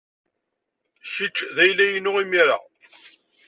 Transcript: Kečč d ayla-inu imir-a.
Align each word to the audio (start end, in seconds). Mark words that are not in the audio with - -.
Kečč 1.13 1.37
d 1.55 1.57
ayla-inu 1.63 2.11
imir-a. 2.23 2.57